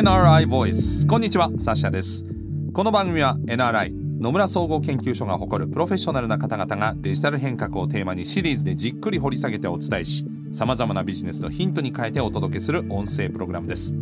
[0.00, 1.06] NRI ボイス。
[1.06, 2.24] こんにちはサッシャです。
[2.72, 13.92] この番組は NRI 野村総合研究所が誇るプロフェッショナルな方々がデジタル変革をテーマにシリーズでじっくり掘り下げてお伝えしさまざまなビジネスのヒントに変えてお届けする音声プログラムです。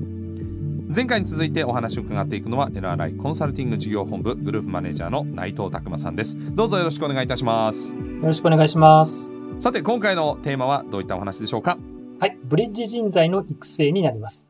[0.94, 6.36] 前回に続いてお話を伺っていくのは NRI コンサルティング事業本部グループマネージャーの内藤拓馬さんです。
[6.54, 7.92] どうぞよろしくお願いいたします。
[7.92, 9.34] よろしくお願いします。
[9.58, 11.76] さて今回のテーマはどういったお話でしょうか？
[12.20, 14.47] はいブリッジ人材の育成になります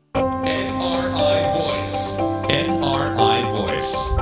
[0.79, 2.15] NRI Voice.
[2.47, 4.15] NRI Voice.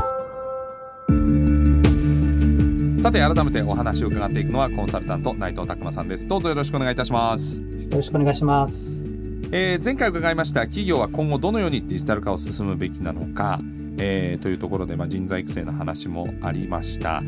[3.00, 6.28] さて改めてお話を伺っていくのはコンサルタント内藤拓馬さんです。
[6.28, 7.62] どうぞよろしくお願いいたします。
[7.62, 9.06] よろしくお願いします。
[9.52, 13.60] えー、前回伺いました企業は今後どのようにデジタル化を進むべきなのか、
[14.00, 17.22] えー、というところで、まあ、人材育成の話もありました、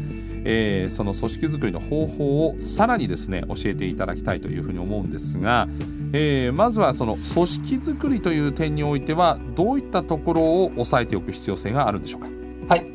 [0.44, 5.68] えー、その組織づくりの方法をさらにですね教えていただきたいというふうに思うんですが、
[6.12, 12.28] えー、まずはその組織づくりという点においてはどういったところを押さえておく必要性があるんでしょうか？
[12.68, 12.86] はい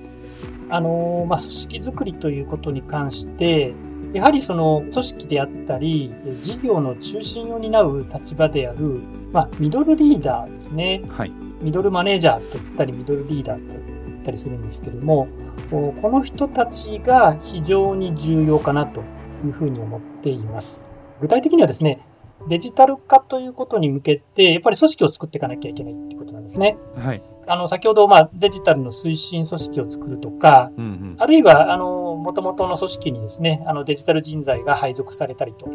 [0.71, 3.75] あのまあ、組織づくりということに関して
[4.13, 6.13] やはりその組織であったり、
[6.43, 9.01] 事業の中心を担う立場である、
[9.33, 13.75] まあ、ミドルリーダーですね、はい、ミドルマネージャーと言ったり、ミドルリーダーと
[14.07, 15.27] 言ったりするんですけれども、
[15.71, 19.03] この人たちが非常に重要かなと
[19.45, 20.87] いうふうに思っています。
[21.21, 22.07] 具体的にはですね、
[22.49, 26.77] デジタル化ということに向けて、やっぱり組織を作っていかなきゃいけないってことなんですね。
[26.97, 27.23] はい。
[27.47, 35.69] あの、先ほど、まあ、デジタルの推進組織を作るとか、うんうん、あるいは、あの、元々の組織にですね、あの、デジタル人材が配属されたりと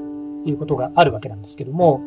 [0.45, 2.01] いうことがあるわけなんですけども、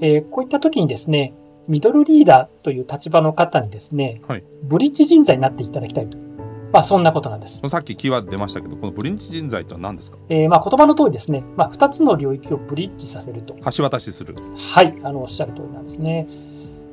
[0.00, 1.34] えー、こういった時にですね、
[1.68, 6.27] ミドルリーダーという立場の方にですね、はい、ブリッジ人材になっていただきたいと。
[6.72, 7.60] まあ、そんなことなんです。
[7.66, 10.18] さっきキーワード出ましたけど、このブリッジ人材とは何ですか？
[10.28, 13.56] えー、まあ、言葉の通りですね、まあ、二つの領域をブリッジさせると。
[13.76, 14.34] 橋渡しする。
[14.74, 16.28] はい、あの、おっしゃる通りなんですね。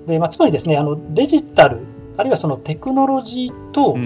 [0.07, 1.79] で、まあ、つまりですね、あの、デジタル、
[2.15, 3.97] あるいはそのテクノロジーと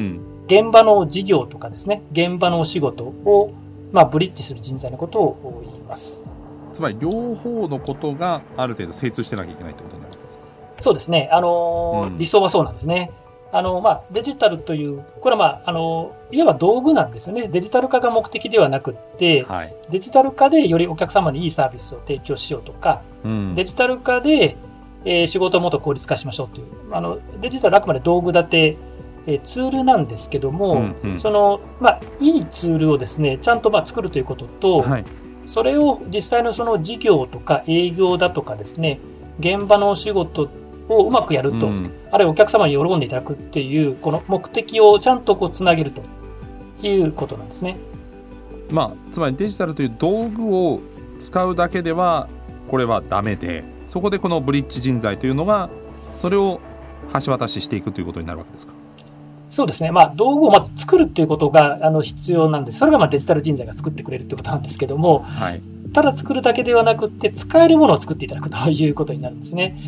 [0.48, 3.54] 現場の事業とかですね、現場のお仕事を、
[3.92, 6.26] まあ、ブリッジする人材のことを言います。
[6.74, 10.46] つまり両方のことがある程度精通してなきゃいけないってことになるんですか
[10.82, 13.12] そうですね、あの、うん、理想はそうなんですね。
[13.52, 24.56] あのまあ、デジタルという、これは、まあ、あのいわば道具なんですよね、デジタル化が目的ではなくて、はい、デジタル化でよりお客様にいいサービスを提供しようとか、うん、デジタル化で
[25.06, 28.78] えー、仕事をもっと効率化しましょうという、あのデジタルあくまで道具立て、
[29.28, 35.04] えー、ツールなんですけども、うんうん、その、まあ、いいツールをですね、ちゃんとまあ作るということと、はい、
[35.46, 39.00] それを実際のその事業とか営業だとかですね、
[39.40, 40.50] 現場のお仕事
[40.90, 46.02] をうまくやると、うん、あるいはお客様に喜んでいただくっていう、この目的をちゃんとこうつなげると
[46.86, 47.78] いうことなんですね。
[48.72, 50.82] まあ、つまりデジタルという道具を
[51.20, 52.28] 使うだけでは
[52.68, 55.70] これはダメでそこでこのブリッジ人材というのが
[56.18, 56.60] それを
[57.26, 58.74] 橋渡ししていくということになるわけですか？
[59.50, 65.62] そうですね、まあ、道具をまず作るっていうことがあの必要なんです、それがまあデジタル人材が作ってくれるってことなんですけども、はい、
[65.92, 69.82] ただ作るだけではなくて、使えるものを作っていただくということになるんですね。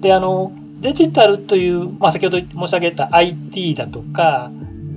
[0.00, 4.50] であのデジタルという、まあ、先ほど申し上げた IT だとか、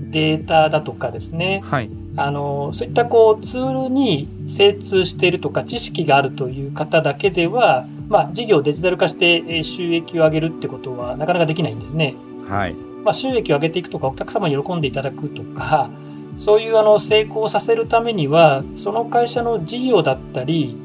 [0.09, 12.15] データだとかですね、はい、あのそういったこうツールに精通しているとか知識があるという方だけでは、まあ、事業をデジタル化して収益を上げるってことはなかなかできないんですね。
[12.47, 12.73] はい。
[12.73, 15.89] まあ、収益を上げていくとかお客様に喜んでいただくとか
[16.37, 20.75] そういうあの成功させるためにはその会社の事業だったり、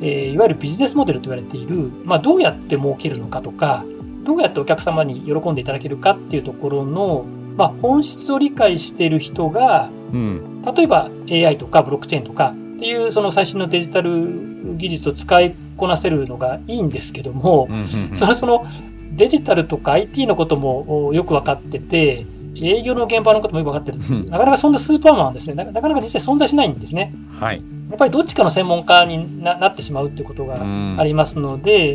[0.00, 3.84] えー、いわゆるビジネスモデルと言われている、まあ、どうやって儲けるのかとか
[4.24, 7.24] どうやってお客様に喜んでいただけるかっていうところの
[7.58, 18.64] まあ、本質を理解している人が、うん、例えば AI とかブロックチェーンとかっていうその最新のデジタル技術を使いこなせるのがいいんですけども、うんうんうん、そのその
[19.10, 22.24] デジタルとか IT のこともよく分かってて
[22.60, 24.20] 営業の現場のこともよく分かってる、う。
[24.20, 27.14] ん、なかなかそんなスーパーマンはですねなかなか実際存在しないんですね。
[27.38, 30.56] はい、やっぱりどっちかの専門家になってしまうっていうことが
[30.98, 31.94] ありますので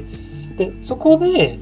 [0.52, 1.60] うん、でそこで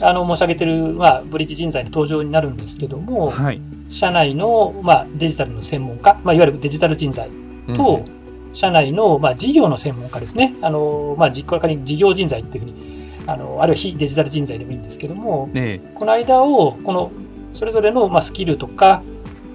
[0.00, 7.30] あの申し上げてる、まあ、ブリッジ人材の登場になるんですけども、はい、社内の、まあ、デジタルの専門家、まあ、いわゆるデジタル人材
[7.76, 17.10] と、うん、社内の、まあ、事業の専門家ですね、あのまあ、実行家に事業人材っていうふうにあの、あるいは非デジタル人材でもいいんですけども、ね、この間を、この
[17.54, 19.02] それぞれの、まあ、スキルとか、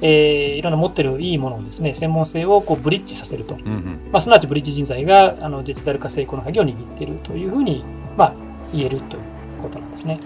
[0.02, 7.84] えー、いろんな持ってるいいものをですね、専門性をこうブリッジさせると、うんうん、まあ、すなわちブリッジ人材があのデジタル化成功の鍵を握っているというふうに、
[8.18, 8.34] まあ、
[8.74, 9.24] 言えるという
[9.62, 10.20] ことなんですね。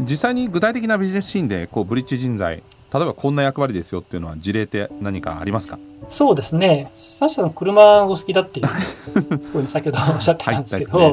[0.00, 2.62] 実際に具体的なビジネスシーンでこうブリッジ人材
[2.94, 5.78] 例えばこんな役割ですよっていうのは事例って何かありますか？
[6.08, 6.90] そうですね。
[6.94, 8.66] サッシャさん車お好きだっていう
[9.52, 11.12] ふうに 先ほどおっしゃってたんですけど、はい、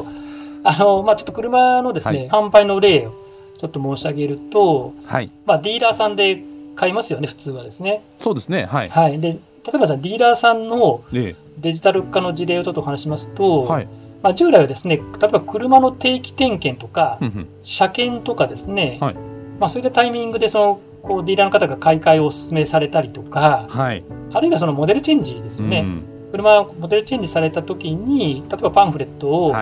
[0.64, 3.25] あのまあ、ちょっと車のですね、はい、販売の例を
[3.56, 6.42] ちょっと申し上げると、はい、まあ、ディーラーさんで
[6.74, 8.02] 買いますよね、普通はですね。
[8.18, 8.88] そうですね、はい。
[8.88, 9.38] はい、で例
[9.74, 11.34] えばディーラーさんのデ
[11.72, 13.88] ジタル化の事例をちょっとお話しますと、はい、
[14.22, 17.18] まあ、従来はですね、例えば車の定期点検とか、
[17.62, 19.14] 車検とかですね、はい、
[19.58, 26.02] まあ、そういったタイミングでそのこうディーラーの方が買い替えをお勧めされたりとか、はい、あるいはそのモデルチェンジですよね、うん、
[26.32, 29.54] 車モデルチェンジされた時に例えばパンフレットを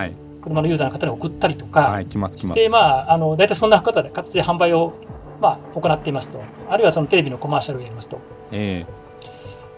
[0.44, 2.06] 車のユーザーの方に送ったりとか、はい、
[2.54, 4.92] でまああの大体そんな方で形で販売を
[5.40, 6.40] まあ行っていますと。
[6.68, 8.18] あるいはそのテレビのコマーシャルをやりますと。
[8.52, 8.84] え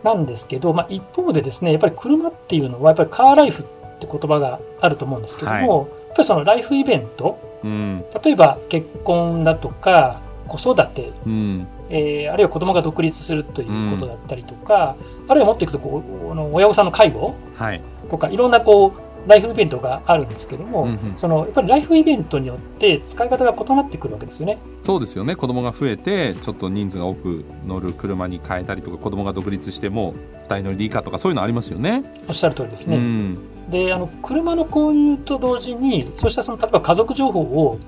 [0.02, 3.66] ー、なんですけど、まあ、一方でですねやっぱり車っていうのはやっぱりカーライフっ
[4.00, 17.36] て言葉があると思うんですけども、はい、やっぱりそのライフイベント、うん、例えば結婚だとか子育て、うん、えー、あるいは子供が独立するということだったりとか、うん、あるいはもっといくとこう親御さんの介護
[18.10, 24.58] とか、はい、いろんなこうライフイベントがあるんですけども、うんうん、そのやっぱりライフイベントによって使い方が異なってくるわけですよね。
[24.82, 30.14] そうですよね子供が増えてちょっと人数が多く乗る車に変えたりとか子供が独立しても
[30.44, 32.04] 2人乗りでいいかとかそういうのありますよね。
[32.28, 32.96] おっしゃる通りですね。
[32.96, 33.38] うん、
[33.68, 37.78] であの車の購入と同時にそうしたその例えば家族情報を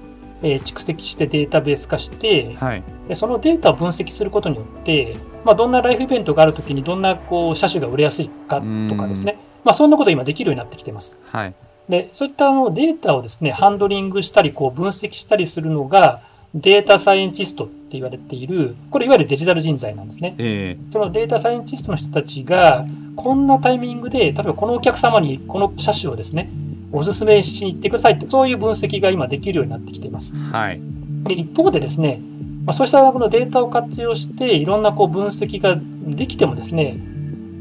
[0.43, 11.16] えー、蓄積してデータベース化して、はい、でそのデータを分析することによって、まあ、どんなライフイベントがあるときにどんなこう車種が売れやすいかとかですね、まあ、そんなこと今できるようになってきてます。
[11.32, 11.55] はい、
[11.88, 16.22] でそういったあのデータをですねハンドリングしたりこう分析したりするのが
[16.55, 20.34] データサイエンティストって言われている、これいわゆるデジタル人材なんですね。
[20.38, 26.50] えー、そのデータサイエンティストの人たちが、こんなタイミングで、例えばこのお客様にこの車種をですね、
[26.90, 30.34] おすすめしに行ってくださいって、そういう分析が今できるようになってきています。
[30.34, 30.81] はい、
[31.25, 32.20] で一方でですね、
[32.64, 36.99] まあ、そうしたこのデータを活用して、いろんなこう分析ができてもですね、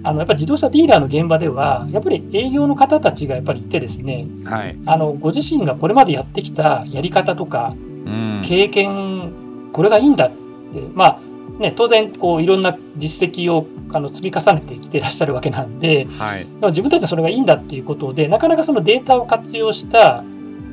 [0.03, 7.73] あのやっぱり自動車ディーラーの現場では、やっぱり営業の方たちがやっぱりいてですね、はい、あのご自身がこれまでやってきたやり方とか、
[8.44, 9.31] 経験、
[9.73, 11.19] これがいいんだって、まあ
[11.59, 20.23] ね、当然こういろんな実績をあの積み重ねてきていらっしゃるわけなんで、はい、自分たちはそれがいいんだっていうことでなかなかそのデータを活用した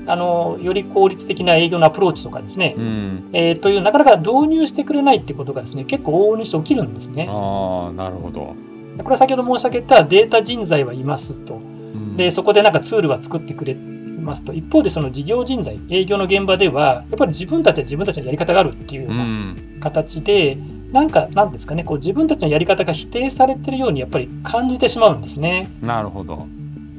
[0.07, 7.27] あのより効率的な営業のアプローチとかですね、うん、えー、というなかなか導入してくれないってことがですね結構往々にして起きるんですね。
[7.31, 8.55] あなるほど
[8.99, 14.53] これは先ほど申し上げたデータ人材はいますと、うん、でそこでなんかツールは作ってくれますと。
[14.53, 25.69] 一方でその事業人材営業の現場ではやっぱり自分たちは自分たちのやり方があるっていうような形で、うんなんか、なんですかね、こう自分たちのやり方が否定されてるようにやっぱり感じてしまうんですね。
[25.83, 26.47] なるほど。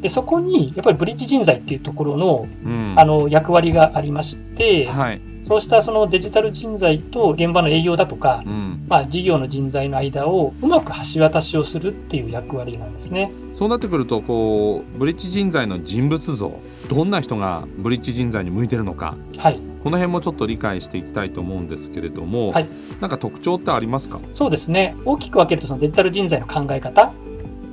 [0.01, 13.31] で、そこに、やっぱりブリッジ人材っていうところの、うん、あの、役割がありまして、はい、そうしたそのデジタル人材と現場の営業だとか、うん、まあ、事業の人材の間をうまく橋渡しをするっていう役割なんですね。
[13.53, 16.51] そうなってくるとこうブリッジ人材の人物像
[16.89, 22.69] どんな人がブリッジ人材に向いてるのか、はい、この辺もちょっと理解していきたいと思うんですけれども、はい、
[22.99, 24.19] なんか特徴ってありますか？
[24.33, 24.95] そうですね。
[25.05, 27.13] 大きく分けるとそのデジタル人材の考え方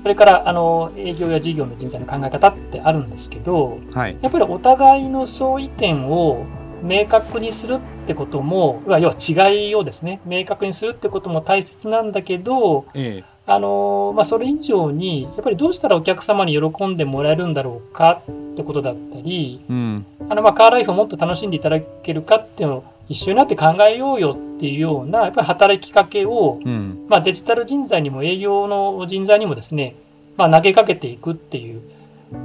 [0.02, 6.44] それからあの営業や事業の人材の考え方ってあるんですけど、はい、やっぱりお互いの相違点を
[6.82, 29.97] 明確にするってことも要は違いをですね明確にするってことも大切なんだけど、ええ、あのまあ、それ以上にやっぱりどうしたらお客様に喜んでもらえるんだろうかってことだったり、うん、あのまあカーライフをもっと楽しんでいただけるかっていうのを一緒になって考えようよっていうようなやっぱり働きかけを、うん、まあ、デジタル人材にも営業の人材にもですね、
[30.37, 31.83] まあ、投げかけていくっていう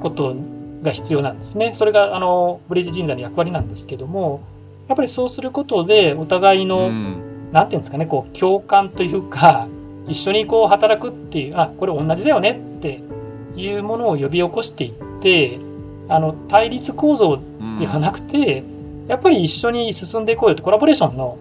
[0.02, 0.36] こと
[0.82, 1.74] が必要なんですね。
[1.74, 4.42] それがあのブリッジ人材の役割なんですけども
[4.88, 9.68] やっぱりそうすることでお互いの、うん、なんていうんですかねこう共感というか
[10.08, 13.02] 一緒にこう働くっていうあこれ同じだよねって
[13.56, 15.60] いうものを呼び起こしていって
[16.10, 17.40] あの対立構造
[17.80, 21.38] ではなくて、うん、やっぱり一緒に進んでいこうよってコラボレーションの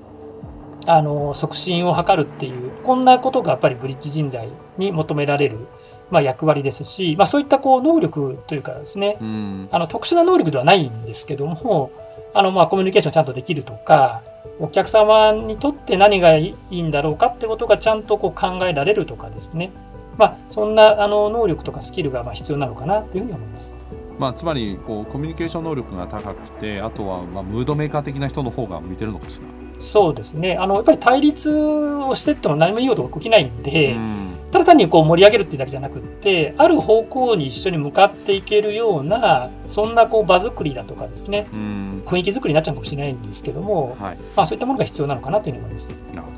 [0.88, 5.66] あの促進を図るっていうこんなことがやっぱりブリッジ人材に求められる、
[6.09, 11.90] まあ、役割ですし、まあ、そういったこう能力というかですね、うん、あの特殊な能力ではないんですけども
[12.33, 14.23] あのまあコミュニケーションちゃんとできるとか
[14.61, 19.73] お客様にとって何がいいんだろうかってことがちゃんとこう考えられるとかですね、
[20.16, 23.75] まあ、そんなあの能力とかスキルがまあ必要なのかなというふうに思います。
[24.16, 30.56] まあ、つまりこうコミュニケーション能力が高くてあとはまあムードメーカー的な人の方が向いてるのかしらそうですね。
[30.56, 45.88] あのやっぱり対立をしてっても何もいいこと起きないんで、うん、ただ単にこう盛り上げるっていうだけじゃなくってある方向に一緒に向かっていけるようなそんなこう場作りだとかですね、うん、雰囲気作りになっちゃうかもしれないんですけども、はい、まあ、そういったものが必要なのかなというふうに思います。
[45.88, 46.37] なるほど。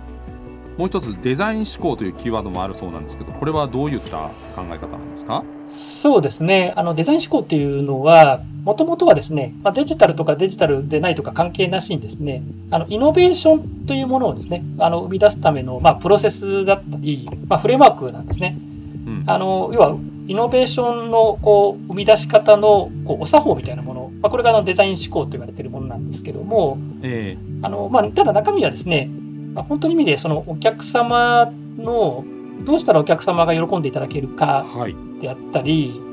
[0.78, 4.16] もう一つデザイン思考というキーワードもあるそうなんですけどこれはどういった
[4.54, 5.42] 考え方なんですか？
[5.66, 6.72] そうですね。
[6.76, 18.58] あのデザイン思考っていうのはもともとはですね、まあ、デジタルとかデジタルでないとか関係なしにですねあのイノベーションというものをですねあの生み出すための、まあ、プロセスだったり、まあ、フレームワークなんですね。
[19.06, 19.96] うん、あの要は
[20.26, 29.08] イノベーションのこう生み出し方のこうお作法みたいなもの、まあ、これがあのデザイン思考と言われているものなんですけども、えーあのまあ、ただ中身はですね
[29.54, 32.24] まあ、本当の意味でそのお客様の
[32.64, 34.64] どうしたらお客様が喜んでいただけるか
[35.20, 36.07] であったり、はい、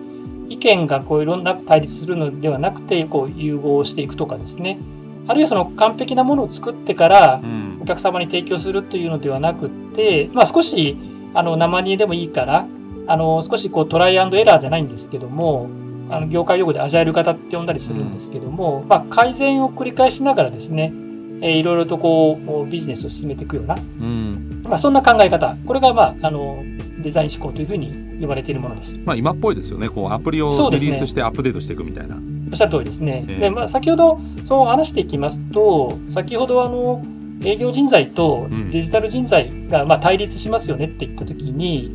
[0.50, 4.80] 意見がこういろんな対立するのではなくてこう融合していくとかですね。
[5.28, 7.42] あるいはその完璧なものを作ってから
[7.82, 10.98] お客様に提供するというのではなくて、まあ、少し
[11.34, 12.68] あの生煮えでもいいから
[13.08, 15.68] あの少しこうトライアンドエラーじゃないんですけども
[16.12, 20.94] あの業界用語でアジャイル型って呼んだりするんですけども、まあ、改善を繰り返しながらですね
[21.42, 24.62] えー、いろいろとこうビジネスを進めていくような、うん。
[24.64, 25.56] まあ、そんな考え方。
[25.66, 26.64] これが、まあ、あの
[27.06, 29.00] デザイン思考というふうに呼ばれているものです。
[29.06, 32.18] まあ、今っぽいですよねこうアプリをリリースしてアップデートしていくみたいな。
[32.52, 33.24] おっしゃる通りですね。
[33.28, 37.04] えー、でまあ、先ほどそう話していきますと先ほどあの
[37.44, 41.94] 営業人材とデジタル人材がまあ対立しますよねって言った時に、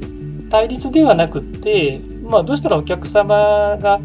[0.49, 4.01] 対立ではなくて、まあ、どうしたらお客様が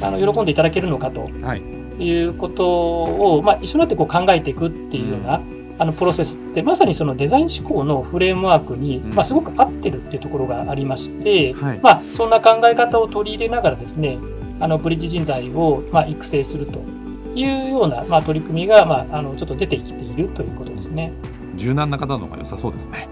[0.00, 1.28] あの喜んでいただけるのかと。
[1.42, 5.40] はいいうことを、まあ、一緒になってこう考えていくっていうような、
[5.78, 14.18] あのプロセスってまさにそのデザイン思考のフレームワークに、まあ、すごく合ってるっていうところがありまして、はい、まあ、そんな考え方を取り入れながらですね
[14.58, 16.78] あのブリッジ人材をまあ育成すると
[17.34, 21.12] いうような、まあ、取り組みが、まあ、あのちょっと出てきているということですね。
[21.56, 23.08] 柔軟な方の方が良さそうですね。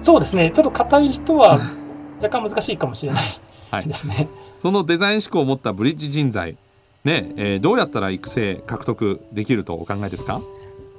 [0.00, 1.58] そうですねちょっと硬い人は
[2.22, 3.20] 若干難しいかもしれな
[3.80, 4.14] いですね。
[4.14, 6.56] はい、そのデザイン思考を持ったブリッジ人材
[7.04, 10.40] ねえー、どうやったら育成獲得できるとお考えですか？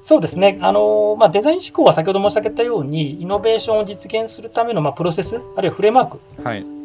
[0.04, 6.20] そうですね、あのまあ、デザイン思考は先ほど申し上げたようにイノベーションを実現するための、まあ、プロセスあるいはフレームワーク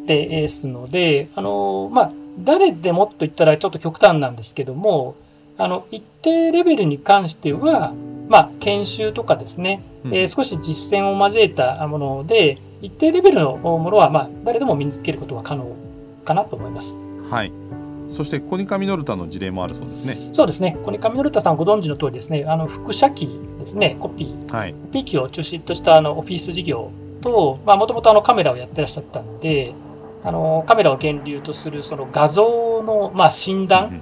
[0.07, 5.15] ですので、はい、あのまあ、誰でもと言ったらちょっと極端なんですけども
[5.57, 7.93] あの一定レベルに関しては、
[8.29, 15.75] まあ、研修とかですね、うん、えー、少し実践を交えたもので一定レベルのものは、まあ、誰でも身につけることは可能
[16.23, 16.95] かなと思います。
[17.29, 17.51] はい
[18.09, 20.17] そしてコニカミノルタの事例もあるそうですね。
[20.33, 20.77] そうですね。
[20.83, 29.73] コニカミノルタさんご存知の通りですね、あの副社機ですね、コピー、はい、コピー機を中心としたあのオフィス事業と、まあもともとあのカメラをやってらっしゃったんで、
[30.23, 34.01] あのカメラを源流とするその画像のまあ診断、うん、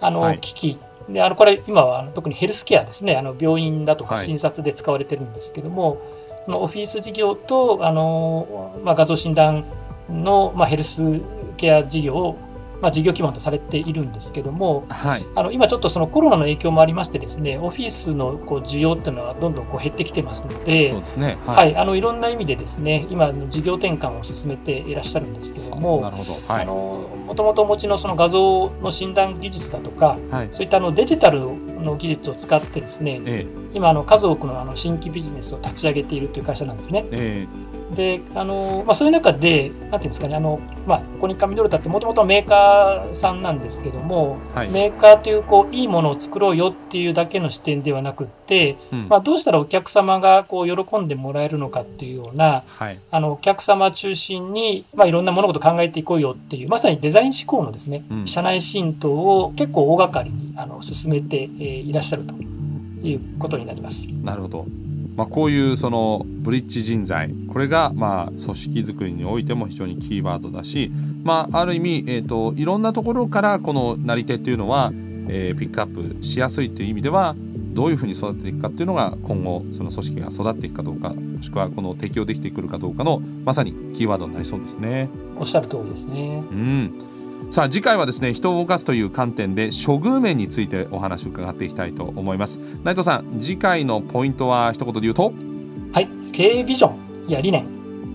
[0.00, 0.78] あの、はい、機器。
[1.08, 6.00] であのこれ今は特にヘルスケアですね、あの病院だとか診察で使われてるんですけども、
[6.48, 9.64] はい、オフィス事業とあの、まあ、画像診断
[10.10, 11.20] の、まあ、ヘルス
[11.56, 12.38] ケア事業を
[12.80, 37.06] まあ、事業基盤とされているんですけども、はい、あの今ちょっとそのコロナの影響もありましてですねオフィスのこう需要っていうのはどんどんこう減ってきてますのでそうですね、はい、はい、あのいろんな意味でですね今事業転換を進めていらっしゃるんですけどもなるほど、はい、あのもともとお持ちのその画像の診断技術だとか、はい、そういったあのデジタルの技術を使ってですね、ええ、今あの数多くのあの新規ビジネスを立ち上げているという会社なんですね。
[37.10, 37.46] え
[37.94, 62.34] であのまあ、そういう中で、なんていうんですかね、あのまあ、コニカミドルタってもともとメーカーさんなんですけども、はい、メーカーというこういいものを作ろうよっていうだけの視点ではなくって、うん、まあ、どうしたらお客様がこう喜んでもらえるのかっていうような、はい、あのお客様中心に、まあ、いろんな物事考えていこうよっていう、まさにデザイン思考のですね、うん、社内浸透を結構大掛かりにあの進めて、えー、いらっしゃると
[63.06, 64.08] いうことになります。
[64.22, 64.66] なるほど
[65.16, 70.92] まあ、こういうそのブリッジ人材これがまあ組織づくりにおいても非常にキーワードだし、
[71.24, 74.92] まあ、ある意味、えーと、いろんなところからこのなり手っていうのは、
[75.28, 77.34] えー、ピックアップしやすいという意味では
[77.72, 85.08] どういうふうに育てていくかっていうのが今後その組織が育っていくかどうかもしくはこの適用できてくるかどうかのまさにキーワードになりそうですね。
[85.38, 86.42] おっしゃる通りですね。
[86.50, 87.15] うん
[87.50, 92.58] さあ次回はですね人を動かすという観点で処遇面についてお話を伺っていきたいと思います。
[92.82, 95.32] 内藤さん次回のポイントは一言で言うと？
[95.92, 96.08] はい。
[96.32, 97.66] 経営ビジョンや理念、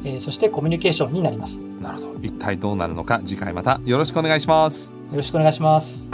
[0.03, 1.63] えー、そしてコミュニケーションになります。
[1.81, 2.19] なるほど。
[2.21, 4.91] 一体どうなるのか次回またよろしくお願いします。
[5.11, 6.07] よろしくお願いします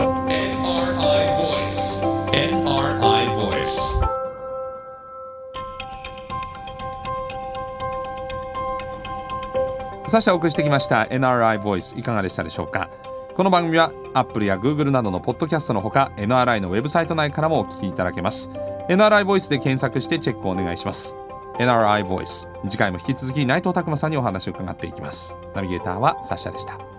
[10.09, 12.89] さしてお送りしてきました NRI ボイスいかがでしたでしょうか？
[13.35, 18.49] この番組は Apple や Google などのポッドキャストのほか NRI のウェブサイト内からもお聞きいただけます。
[18.89, 21.13] NRI ボイスで検索してチェックをお願いします。
[21.59, 25.37] NRI ボイス次回も引き続き内藤拓磨さんにお話を伺っていきます。
[25.53, 26.96] ナビゲーターはサッシャでした。